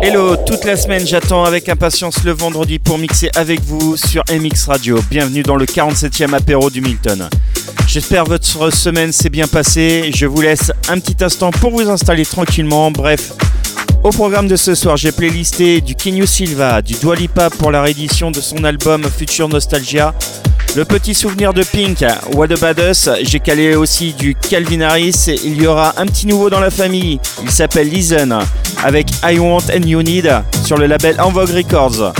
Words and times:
Hello, 0.00 0.36
toute 0.36 0.64
la 0.64 0.76
semaine 0.76 1.04
j'attends 1.04 1.44
avec 1.44 1.68
impatience 1.68 2.22
le 2.22 2.30
vendredi 2.30 2.78
pour 2.78 2.98
mixer 2.98 3.30
avec 3.34 3.60
vous 3.62 3.96
sur 3.96 4.22
MX 4.30 4.66
Radio. 4.68 5.00
Bienvenue 5.10 5.42
dans 5.42 5.56
le 5.56 5.64
47e 5.64 6.34
apéro 6.34 6.70
du 6.70 6.80
Milton. 6.80 7.28
J'espère 7.88 8.24
votre 8.24 8.70
semaine 8.70 9.10
s'est 9.10 9.28
bien 9.28 9.48
passée. 9.48 10.12
Je 10.14 10.26
vous 10.26 10.40
laisse 10.40 10.70
un 10.88 11.00
petit 11.00 11.22
instant 11.24 11.50
pour 11.50 11.72
vous 11.72 11.90
installer 11.90 12.24
tranquillement. 12.24 12.92
Bref, 12.92 13.32
au 14.04 14.10
programme 14.10 14.46
de 14.46 14.54
ce 14.54 14.76
soir, 14.76 14.96
j'ai 14.96 15.10
playlisté 15.10 15.80
du 15.80 15.96
Kenyu 15.96 16.26
Silva, 16.26 16.80
du 16.80 16.94
Dua 16.94 17.16
Lipa 17.16 17.50
pour 17.50 17.72
la 17.72 17.82
réédition 17.82 18.30
de 18.30 18.40
son 18.40 18.62
album 18.62 19.02
Future 19.02 19.48
Nostalgia, 19.48 20.14
le 20.78 20.84
petit 20.84 21.12
souvenir 21.12 21.52
de 21.52 21.64
Pink, 21.64 22.04
What 22.34 22.52
About 22.52 22.80
Us, 22.80 23.08
j'ai 23.22 23.40
calé 23.40 23.74
aussi 23.74 24.12
du 24.12 24.36
Calvin 24.36 24.82
Harris, 24.82 25.26
il 25.42 25.60
y 25.60 25.66
aura 25.66 25.92
un 25.96 26.06
petit 26.06 26.24
nouveau 26.24 26.50
dans 26.50 26.60
la 26.60 26.70
famille, 26.70 27.18
il 27.42 27.50
s'appelle 27.50 27.88
Listen, 27.88 28.38
avec 28.84 29.08
I 29.24 29.40
Want 29.40 29.64
and 29.74 29.84
You 29.84 30.02
Need 30.02 30.30
sur 30.64 30.76
le 30.78 30.86
label 30.86 31.20
En 31.20 31.32
Vogue 31.32 31.50
Records. 31.50 32.12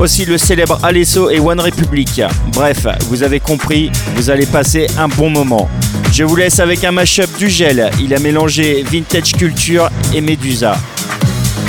Aussi 0.00 0.24
le 0.24 0.38
célèbre 0.38 0.80
Alesso 0.82 1.30
et 1.30 1.38
One 1.38 1.60
Republic. 1.60 2.20
Bref, 2.48 2.84
vous 3.10 3.22
avez 3.22 3.38
compris, 3.38 3.92
vous 4.16 4.28
allez 4.28 4.46
passer 4.46 4.88
un 4.98 5.06
bon 5.06 5.30
moment. 5.30 5.68
Je 6.12 6.24
vous 6.24 6.34
laisse 6.34 6.58
avec 6.58 6.82
un 6.82 6.90
mashup 6.90 7.30
du 7.38 7.48
gel, 7.48 7.92
il 8.00 8.12
a 8.12 8.18
mélangé 8.18 8.82
Vintage 8.90 9.34
Culture 9.34 9.88
et 10.12 10.20
Medusa. 10.20 10.76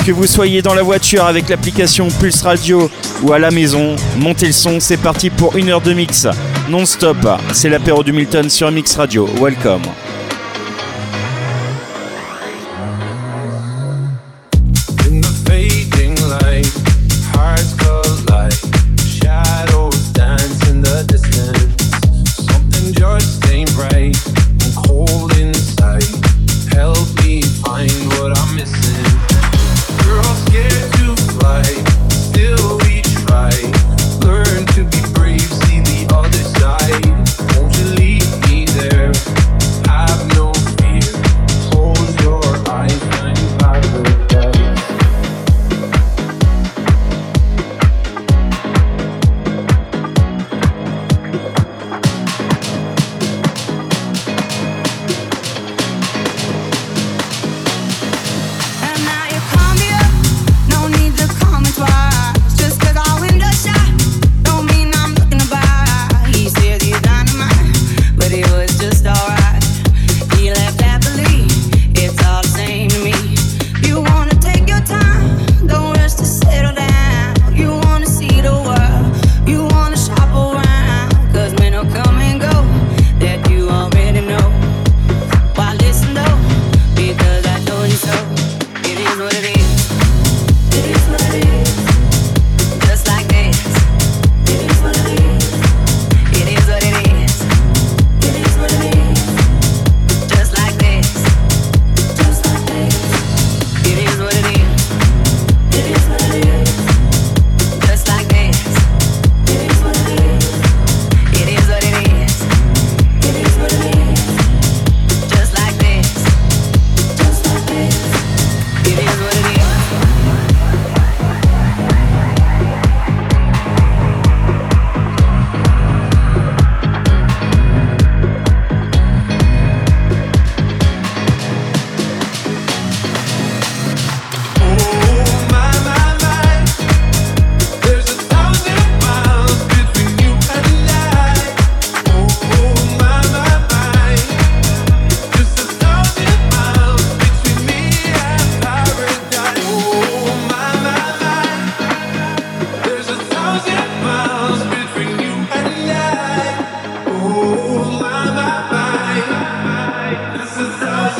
Que 0.06 0.12
vous 0.12 0.28
soyez 0.28 0.62
dans 0.62 0.74
la 0.74 0.84
voiture 0.84 1.26
avec 1.26 1.50
l'application 1.50 2.08
Pulse 2.10 2.42
Radio 2.42 2.90
ou 3.22 3.34
à 3.34 3.40
la 3.40 3.52
maison, 3.52 3.96
montez 4.18 4.48
le 4.48 4.54
son, 4.54 4.80
c'est 4.80 4.98
parti 4.98 5.30
pour 5.30 5.56
une 5.56 5.70
heure 5.70 5.82
de 5.82 5.94
mix 5.94 6.28
non-stop. 6.70 7.18
C'est 7.54 7.70
l'apéro 7.70 8.04
du 8.04 8.14
Milton 8.14 8.50
sur 8.50 8.72
Mix 8.72 8.96
Radio. 8.96 9.28
Welcome. 9.40 9.84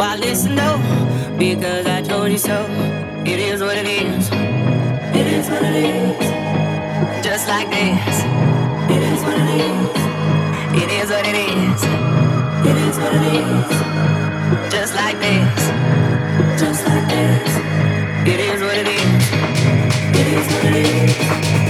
Why 0.00 0.16
listen 0.16 0.54
though? 0.54 0.78
Because 1.36 1.84
I 1.86 2.00
told 2.00 2.32
you 2.32 2.38
so. 2.38 2.64
It 3.26 3.38
is 3.38 3.60
what 3.60 3.76
it 3.76 3.86
is. 3.86 4.30
It 5.12 5.26
is 5.26 5.50
what 5.50 5.62
it 5.62 5.76
is. 5.76 7.22
Just 7.22 7.46
like 7.46 7.68
this. 7.68 8.16
It 8.96 9.02
is 9.12 9.20
what 9.22 9.36
it 9.36 9.50
is. 9.60 10.82
It 10.82 10.90
is 11.00 11.10
what 11.10 11.26
it 11.26 11.36
is. 11.36 11.82
It 12.70 12.76
is 12.88 12.96
what 12.96 13.12
it 13.12 13.24
is. 13.44 14.72
Just 14.72 14.94
like 14.94 15.18
this. 15.20 15.60
Just 16.58 16.86
like 16.86 17.06
this. 17.06 17.50
It 18.26 18.40
is 18.40 18.62
what 18.62 18.78
it 18.78 18.88
is. 18.88 19.22
It 20.18 20.26
is 20.38 20.46
what 20.54 20.64
it 20.64 20.76
is. 20.86 21.69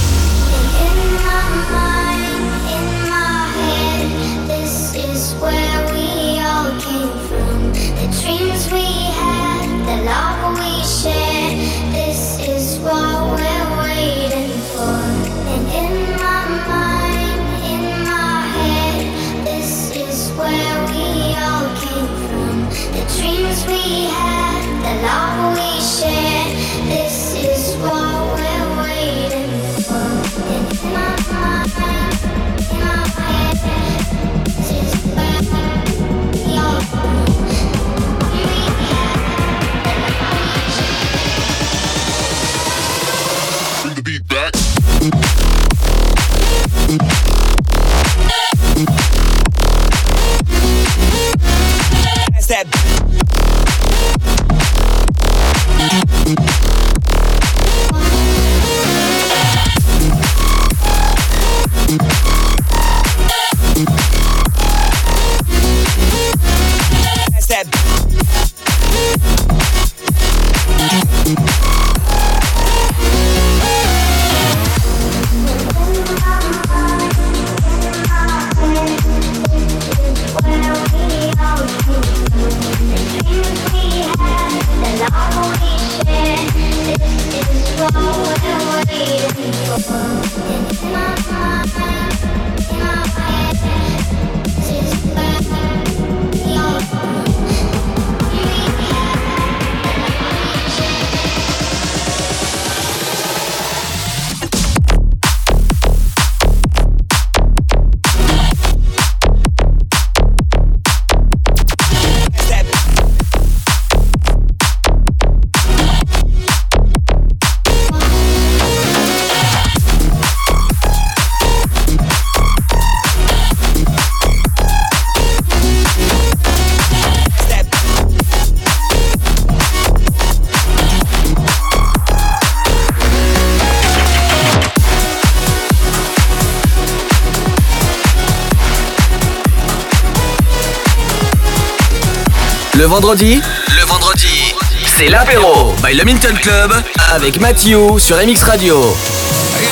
Le 142.81 142.87
vendredi, 142.87 143.39
le 143.79 143.85
vendredi, 143.85 144.55
c'est 144.87 145.07
l'apéro 145.07 145.71
by 145.85 145.93
le 145.93 146.03
Minton 146.03 146.33
Club 146.41 146.73
avec 147.13 147.39
Mathieu 147.39 147.99
sur 147.99 148.17
MX 148.17 148.41
Radio. 148.41 148.75
Are 148.75 149.61
you? 149.61 149.69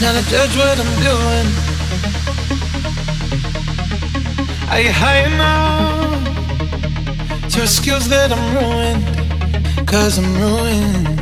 Now 0.00 0.12
to 0.12 0.22
judge 0.28 0.56
what 0.56 0.76
I'm 0.76 0.92
doing. 1.04 1.46
Are 4.72 4.80
you 4.80 4.90
high 4.90 5.24
enough 5.32 6.18
to 7.54 7.62
excuse 7.62 8.08
that 8.08 8.32
I'm 8.32 8.52
ruined? 8.52 9.06
Cause 9.86 10.18
I'm 10.18 10.34
ruined. 10.36 11.20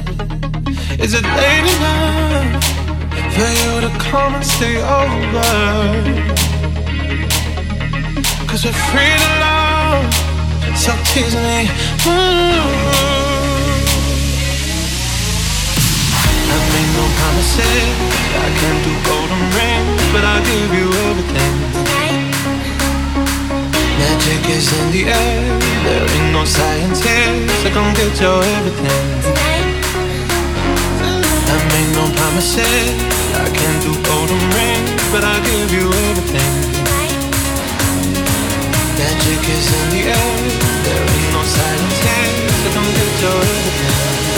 Is 0.98 1.12
it 1.12 1.26
late 1.36 1.66
enough 1.76 2.64
for 3.34 3.46
you 3.46 3.82
to 3.82 3.90
come 3.98 4.36
and 4.36 4.42
stay 4.46 4.78
over? 4.78 6.47
Cause 8.58 8.74
we're 8.74 8.90
free 8.90 9.14
to 9.22 9.30
love. 9.38 10.10
So 10.74 10.90
tease 11.06 11.36
me. 11.46 11.70
Mm. 12.02 12.58
I 16.50 16.58
made 16.74 16.90
no 16.98 17.06
promises. 17.18 17.94
I 18.34 18.48
can't 18.58 18.80
do 18.82 18.92
golden 19.06 19.42
rings 19.54 20.02
But 20.10 20.24
I'll 20.26 20.42
give 20.42 20.74
you 20.74 20.90
everything. 21.06 21.54
Magic 24.02 24.42
is 24.50 24.66
in 24.74 24.90
the 24.90 25.02
air. 25.06 25.58
There 25.86 26.10
ain't 26.18 26.32
no 26.32 26.44
science 26.44 26.98
here 26.98 27.30
So 27.62 27.70
come 27.70 27.94
get 27.94 28.20
your 28.20 28.42
everything. 28.42 29.06
I 31.46 31.58
made 31.70 31.90
no 31.94 32.10
promises. 32.10 32.90
I 33.38 33.46
can't 33.54 33.80
do 33.86 33.94
golden 34.02 34.42
rings 34.50 35.12
But 35.12 35.22
I'll 35.22 35.44
give 35.46 35.70
you 35.70 35.92
everything 36.10 36.77
Magic 38.98 39.48
is 39.48 39.66
in 39.78 39.90
the 39.90 40.02
air. 40.10 40.34
There 40.84 41.06
ain't 41.14 41.32
no 41.32 41.42
silence 41.44 41.98
here, 42.02 42.48
so 42.62 42.68
come 42.74 42.88
get 42.96 43.22
your 43.22 43.30
everything. 43.30 44.37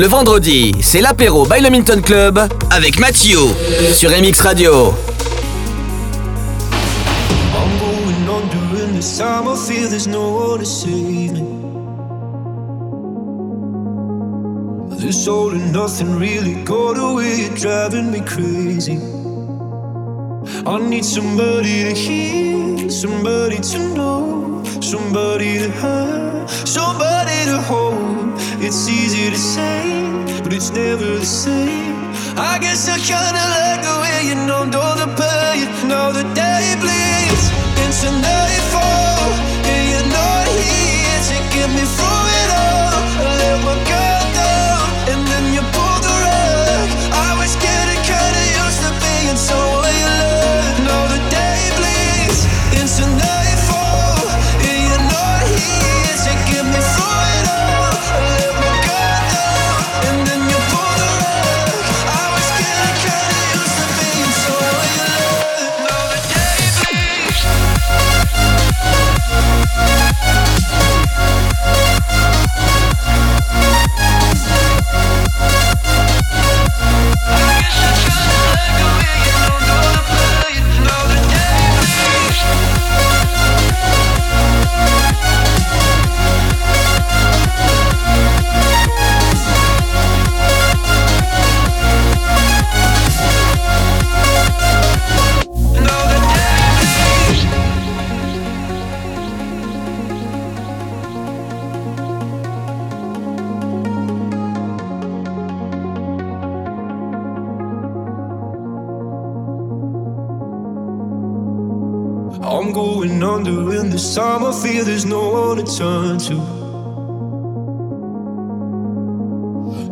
Le 0.00 0.06
vendredi, 0.06 0.72
c'est 0.80 1.02
l'apéro 1.02 1.44
by 1.44 1.60
le 1.60 2.00
Club 2.00 2.40
avec 2.70 2.98
Mathieu 2.98 3.38
sur 3.92 4.08
MX 4.08 4.40
Radio. 4.40 4.94
I'm 7.52 7.78
going 7.78 8.26
on 8.26 8.48
during 8.48 8.94
this 8.94 9.18
time. 9.18 9.46
I 9.46 9.54
there's 9.90 10.06
no 10.06 10.30
one 10.30 10.60
to 10.60 10.64
save 10.64 11.34
me. 11.34 11.44
This 14.96 15.28
all 15.28 15.50
and 15.50 15.70
nothing 15.70 16.18
really 16.18 16.54
got 16.64 16.96
away, 16.96 17.50
driving 17.54 18.10
me 18.10 18.20
crazy. 18.20 18.98
I 20.66 20.78
need 20.78 21.04
somebody 21.04 21.84
to 21.84 21.94
hear, 21.94 22.88
somebody 22.88 23.58
to 23.58 23.78
know, 23.94 24.62
somebody 24.80 25.58
to 25.58 25.70
have, 25.72 26.48
somebody 26.48 27.44
to 27.44 27.60
hold. 27.60 28.19
It's 28.62 28.88
easy 28.88 29.30
to 29.30 29.38
say, 29.38 30.04
but 30.44 30.52
it's 30.52 30.70
never 30.70 31.18
the 31.18 31.24
same. 31.24 31.96
I 32.36 32.58
guess 32.60 32.88
I 32.88 32.98
kinda 32.98 33.44
like 33.56 33.82
the 33.88 33.96
way 34.02 34.28
you 34.28 34.34
numbed 34.34 34.74
all 34.74 34.96
the 34.96 35.08
pain. 35.20 35.66
Now 35.88 36.12
the 36.12 36.24
day 36.34 36.76
bleeds 36.78 37.44
into 37.82 38.08
nightfall, 38.20 39.32
and 39.70 39.82
you're 39.90 40.10
not 40.12 40.46
here 40.46 41.20
to 41.30 41.36
get 41.54 41.68
me 41.76 41.84
through 41.96 42.26
it 42.40 42.50
all. 42.64 42.96
I 43.24 43.30
let 43.40 43.58
my 43.64 43.76
guard 43.88 44.09
I 114.50 114.52
feel 114.52 114.84
there's 114.84 115.06
no 115.06 115.30
one 115.30 115.58
to 115.58 115.76
turn 115.78 116.18
to. 116.26 116.34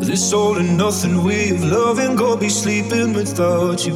This 0.04 0.32
all 0.32 0.56
and 0.58 0.76
nothing 0.76 1.22
way 1.22 1.50
of 1.50 1.62
loving, 1.62 2.16
go 2.16 2.36
be 2.36 2.48
sleeping 2.48 3.12
without 3.12 3.86
you. 3.86 3.94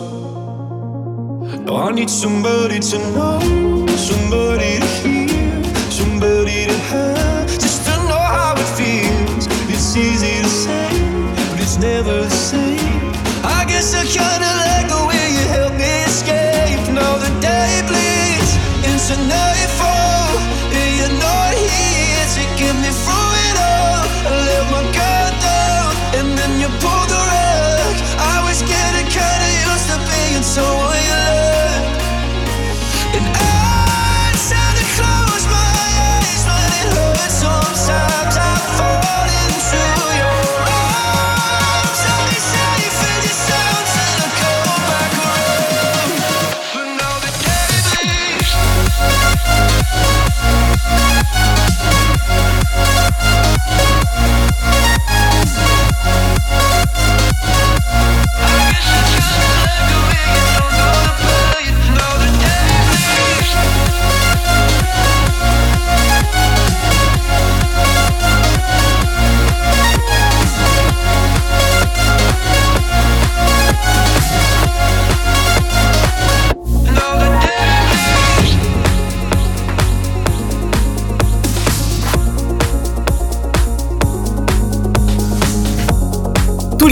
Now 1.66 1.88
I 1.88 1.90
need 1.90 2.08
somebody 2.08 2.78
to 2.78 2.98
know, 3.12 3.86
somebody 3.96 4.78
to 4.78 4.86
hear, 5.02 5.64
somebody 5.90 6.66
to 6.66 6.78
have, 6.92 7.48
just 7.48 7.84
to 7.86 7.94
know 8.06 8.24
how 8.36 8.54
it 8.56 8.70
feels. 8.78 9.48
It's 9.68 9.96
easy 9.96 10.42
to 10.42 10.48
say, 10.48 10.90
but 11.50 11.58
it's 11.60 11.76
never 11.78 12.22
the 12.22 12.30
same. 12.30 13.10
I 13.42 13.64
guess 13.66 13.94
I 13.94 14.04
kinda 14.04 14.50
like 14.62 14.86
the 14.94 15.02
way 15.10 15.24
you 15.36 15.44
help 15.56 15.72
me 15.74 16.04
escape. 16.04 16.82
Now 16.94 17.16
the 17.18 17.32
day 17.40 17.82
bleeds 17.88 18.52
into 18.86 19.16
nightfall. 19.26 19.51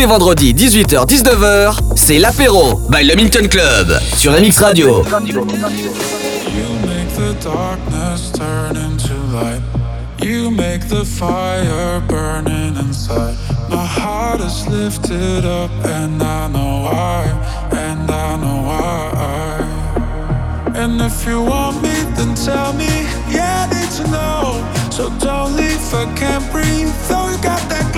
Les 0.00 0.06
vendredis 0.06 0.54
18h-19h, 0.54 1.74
c'est 1.94 2.18
l'apéro 2.18 2.80
by 2.88 3.04
le 3.04 3.14
Milton 3.16 3.46
Club 3.48 4.00
sur 4.16 4.32
MX 4.32 4.58
Radio. 4.60 5.02
You 10.22 10.50
make 10.50 10.88
the 10.88 11.04
fire 11.04 12.00
burning 12.08 12.76
inside. 12.76 13.34
My 13.68 13.84
heart 13.84 14.40
is 14.40 14.66
lifted 14.68 15.44
up, 15.44 15.70
and 15.84 16.22
I 16.22 16.48
know 16.48 16.84
why, 16.84 17.24
and 17.72 18.10
I 18.10 18.36
know 18.36 18.62
why. 18.64 19.64
And 20.74 21.00
if 21.00 21.26
you 21.26 21.42
want 21.42 21.82
me, 21.82 21.92
then 22.16 22.34
tell 22.34 22.72
me. 22.72 23.06
Yeah, 23.30 23.66
I 23.66 23.74
need 23.74 23.90
to 23.96 24.10
know. 24.10 24.64
So 24.90 25.10
don't 25.18 25.56
leave, 25.56 25.94
I 25.94 26.04
can't 26.16 26.50
breathe. 26.52 26.92
Though 27.08 27.30
you 27.30 27.38
got 27.42 27.60
that 27.68 27.89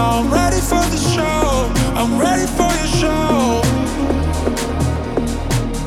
I'm 0.00 0.32
ready 0.32 0.60
for 0.60 0.82
the 0.94 0.96
show. 1.14 1.72
I'm 1.94 2.18
ready 2.18 2.46
for 2.46 2.70
your 2.80 2.92
show. 3.02 3.62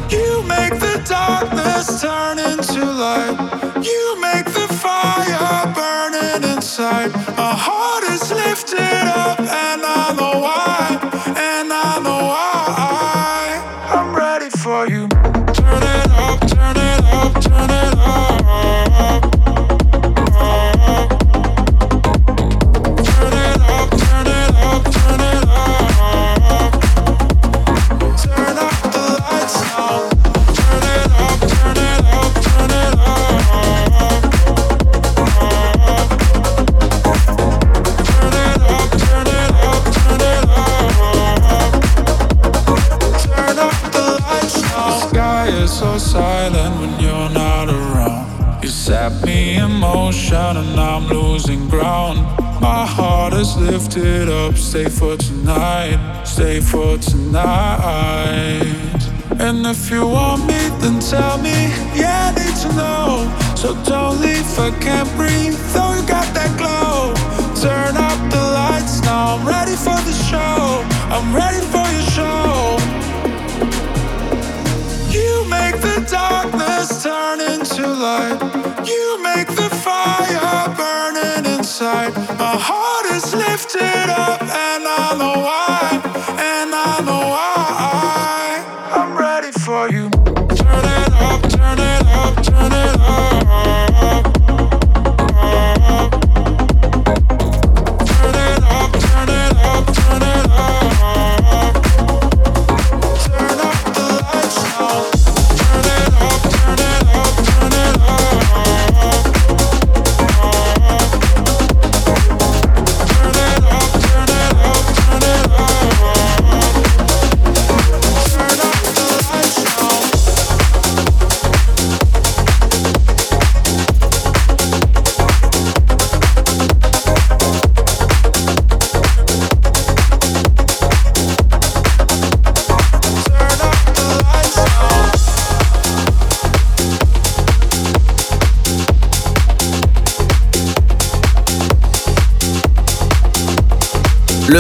You 0.10 0.44
make 0.44 0.80
the 0.80 1.04
darkness 1.10 2.02
turn 2.02 2.40
into 2.40 2.86
light. 2.86 3.38
You 3.84 4.22
make 4.22 4.46
the 4.46 4.68
fire 4.84 5.74
burning 5.74 6.44
inside. 6.54 7.12
My 7.38 7.56
heart 7.66 8.04
is 8.06 8.32
lifted 8.32 9.08
up. 9.08 9.43
if 59.74 59.90
you 59.90 60.06
want. 60.06 60.33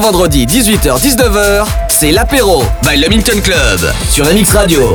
Vendredis 0.00 0.46
18h-19h, 0.46 1.66
c'est 1.88 2.10
l'apéro 2.10 2.64
by 2.82 2.96
le 2.96 3.08
Minton 3.08 3.40
Club 3.42 3.92
sur 4.08 4.24
MX 4.24 4.52
Radio. 4.54 4.94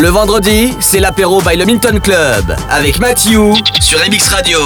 Le 0.00 0.08
vendredi, 0.08 0.74
c'est 0.80 0.98
l'apéro 0.98 1.42
by 1.42 1.56
le 1.56 1.66
Milton 1.66 2.00
Club 2.00 2.56
avec 2.70 2.98
Mathieu 3.00 3.52
sur 3.80 3.98
MX 3.98 4.30
Radio. 4.30 4.58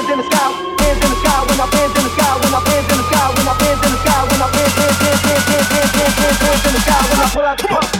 hands 0.00 0.10
in 0.10 0.18
the 0.18 0.24
sky. 0.24 0.69
Come 7.60 7.76
on. 7.76 7.99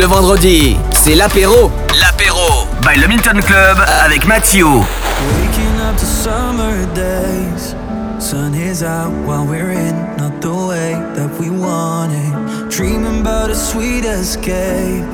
Le 0.00 0.06
vendredi, 0.06 0.78
c'est 0.92 1.14
l'apéro. 1.14 1.70
L'apéro 2.00 2.66
by 2.80 2.98
le 2.98 3.06
Milton 3.06 3.38
Club 3.42 3.76
avec 4.02 4.26
Mathieu. 4.26 4.64
Waking 4.64 5.78
up 5.78 5.94
to 5.98 6.06
summer 6.06 6.86
days. 6.94 7.74
Sun 8.18 8.54
is 8.54 8.82
out 8.82 9.12
while 9.26 9.44
we're 9.44 9.72
in, 9.72 9.94
not 10.16 10.40
the 10.40 10.48
way 10.48 10.94
that 11.14 11.28
we 11.38 11.50
wanted. 11.50 12.70
Dreaming 12.70 13.20
about 13.20 13.50
a 13.50 13.54
sweet 13.54 14.06
escape. 14.06 15.04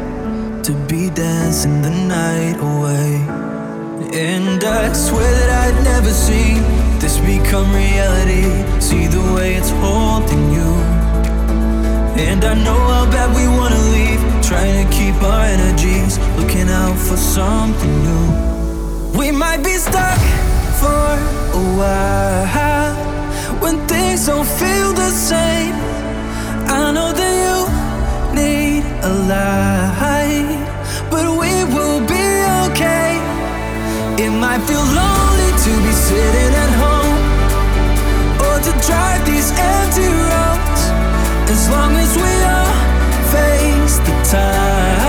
To 0.63 0.73
be 0.87 1.11
dancing 1.11 1.83
the 1.83 1.91
night 1.91 2.57
away. 2.61 3.27
And 4.15 4.63
I 4.63 4.93
swear 4.93 5.29
that 5.29 5.51
I'd 5.67 5.83
never 5.83 6.11
seen 6.11 6.63
this 7.01 7.19
become 7.19 7.75
reality. 7.75 8.47
See 8.81 9.09
the 9.09 9.35
way 9.35 9.57
it's 9.57 9.71
holding 9.83 10.53
you. 10.53 10.71
And 12.23 12.45
I 12.45 12.55
know 12.55 12.79
how 12.79 13.11
bad 13.11 13.35
we 13.35 13.49
wanna. 13.49 13.86
Trying 14.47 14.87
to 14.87 14.97
keep 14.97 15.21
our 15.25 15.45
energies, 15.45 16.21
looking 16.39 16.69
out 16.69 16.97
for 16.97 17.17
something 17.17 17.95
new. 18.05 19.19
We 19.19 19.33
might 19.33 19.65
be 19.65 19.73
stuck 19.73 20.21
for 20.81 21.09
a 21.59 21.65
while 21.79 22.95
when 23.61 23.85
things 23.89 24.27
don't 24.27 24.47
feel 24.47 24.93
the 24.93 25.11
same. 25.11 25.75
I 26.69 26.93
know 26.95 27.11
that 27.13 27.35
you 27.43 27.59
need 28.41 28.85
a 29.03 29.13
light, 29.27 30.63
but 31.11 31.27
we 31.27 31.53
will 31.75 32.07
be 32.07 32.27
okay. 32.71 33.19
It 34.23 34.31
might 34.31 34.63
feel 34.69 34.87
lonely 35.01 35.51
to 35.65 35.73
be 35.87 35.93
sitting 36.07 36.53
at 36.65 36.73
home 36.85 37.19
or 38.47 38.57
to 38.63 38.73
drive 38.87 39.27
these 39.27 39.51
empty 39.51 40.07
roads 40.31 40.83
as 41.51 41.69
long 41.69 41.97
as 41.97 42.17
we 42.17 42.45
are 42.45 42.66
face 43.37 43.99
the 43.99 44.15
tide, 44.31 45.06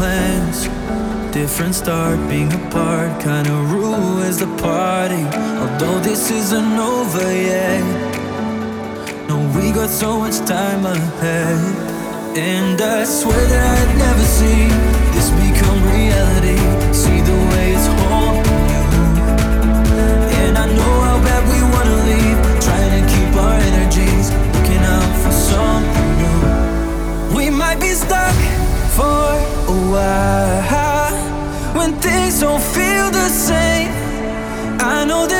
plans. 0.00 0.58
Different 1.30 1.74
start, 1.74 2.18
being 2.30 2.50
apart, 2.60 3.10
kinda 3.20 3.54
rule 3.74 4.16
as 4.28 4.36
the 4.44 4.50
party. 4.68 5.24
Although 5.62 5.98
this 6.08 6.22
isn't 6.40 6.76
over 6.94 7.26
yet. 7.52 7.84
No, 9.28 9.36
we 9.54 9.64
got 9.78 9.90
so 10.02 10.10
much 10.22 10.36
time 10.56 10.82
ahead. 10.96 11.60
And 12.52 12.78
I 12.80 13.04
swear 13.18 13.42
that 13.52 13.64
I'd 13.80 13.92
never 14.06 14.26
see 14.38 14.62
this 15.14 15.28
become 15.44 15.78
reality. 15.96 16.60
See 17.02 17.20
the 17.30 17.38
way 17.50 17.66
it's 17.76 17.88
haunting 18.00 18.64
you. 18.74 18.84
And 20.40 20.52
I 20.64 20.66
know 20.78 20.94
how 21.08 21.18
bad 21.28 21.42
we 21.52 21.60
wanna 21.74 21.98
leave. 22.10 22.38
Trying 22.66 22.92
to 22.98 23.02
keep 23.12 23.32
our 23.44 23.58
energies, 23.70 24.26
looking 24.54 24.82
out 24.96 25.12
for 25.22 25.34
something 25.50 26.10
new. 26.22 26.40
We 27.38 27.44
might 27.62 27.80
be 27.86 27.92
stuck 28.02 28.19
while 29.90 31.12
when 31.76 31.92
things 32.00 32.40
don't 32.40 32.62
feel 32.62 33.10
the 33.10 33.28
same. 33.28 33.90
I 34.80 35.04
know 35.04 35.26
that 35.26 35.39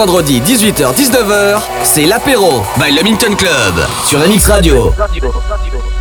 Vendredis 0.00 0.40
18h-19h, 0.40 1.60
c'est 1.82 2.06
l'apéro 2.06 2.62
by 2.78 2.90
le 2.90 3.02
Minton 3.02 3.34
Club 3.36 3.86
sur 4.06 4.18
MX 4.18 4.48
Radio. 4.48 4.94
I 5.12 5.99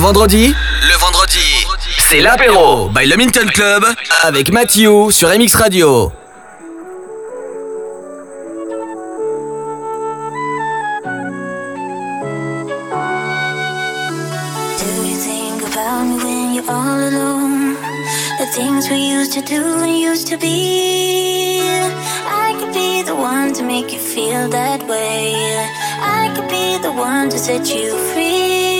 vendredi, 0.00 0.54
le 0.82 0.98
vendredi, 0.98 1.66
c'est 1.98 2.20
l'apéro 2.20 2.88
by 2.88 3.06
le 3.06 3.16
Minton 3.16 3.46
Club 3.52 3.84
avec 4.22 4.50
Mathieu 4.50 5.10
sur 5.10 5.28
MX 5.28 5.54
Radio. 5.56 6.12
things 18.52 18.90
we 18.90 18.96
used 18.96 19.32
to 19.32 19.42
do 19.42 19.62
and 19.62 19.96
used 19.96 20.26
to 20.26 20.36
be. 20.36 21.60
I 22.26 22.56
could 22.58 22.74
be 22.74 23.02
the 23.02 23.14
one 23.14 23.52
to 23.52 23.62
make 23.62 23.92
you 23.92 24.00
feel 24.00 24.48
that 24.48 24.82
way. 24.88 25.36
I 26.00 26.32
could 26.34 26.48
be 26.48 26.78
the 26.78 26.90
one 26.90 27.30
to 27.30 27.38
set 27.38 27.72
you 27.72 27.96
free. 28.12 28.79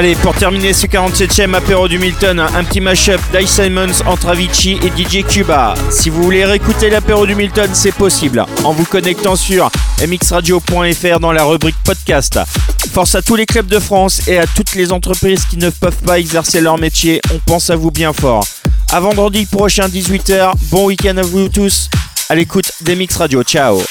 Allez, 0.00 0.14
pour 0.14 0.34
terminer 0.34 0.72
ce 0.72 0.86
47e 0.86 1.52
apéro 1.52 1.86
du 1.86 1.98
Milton, 1.98 2.40
un 2.40 2.64
petit 2.64 2.80
mashup 2.80 3.20
d'Ice 3.36 3.50
Simons 3.50 4.00
entre 4.06 4.30
Avicii 4.30 4.80
et 4.82 4.88
DJ 4.88 5.26
Cuba. 5.26 5.74
Si 5.90 6.08
vous 6.08 6.22
voulez 6.22 6.46
réécouter 6.46 6.88
l'apéro 6.88 7.26
du 7.26 7.34
Milton, 7.34 7.68
c'est 7.74 7.92
possible 7.92 8.42
en 8.64 8.72
vous 8.72 8.86
connectant 8.86 9.36
sur 9.36 9.70
mxradio.fr 10.00 11.20
dans 11.20 11.32
la 11.32 11.44
rubrique 11.44 11.76
podcast. 11.84 12.40
Force 12.94 13.14
à 13.14 13.20
tous 13.20 13.36
les 13.36 13.44
clubs 13.44 13.66
de 13.66 13.78
France 13.78 14.26
et 14.26 14.38
à 14.38 14.46
toutes 14.46 14.74
les 14.74 14.90
entreprises 14.90 15.44
qui 15.44 15.58
ne 15.58 15.68
peuvent 15.68 16.02
pas 16.06 16.18
exercer 16.18 16.62
leur 16.62 16.78
métier, 16.78 17.20
on 17.34 17.38
pense 17.38 17.68
à 17.68 17.76
vous 17.76 17.90
bien 17.90 18.14
fort. 18.14 18.46
À 18.90 19.00
vendredi 19.00 19.44
prochain 19.44 19.86
18h, 19.86 20.54
bon 20.70 20.86
week-end 20.86 21.18
à 21.18 21.22
vous 21.22 21.50
tous, 21.50 21.90
à 22.30 22.36
l'écoute 22.36 22.72
des 22.80 22.96
Mix 22.96 23.16
Radio, 23.16 23.42
ciao 23.42 23.82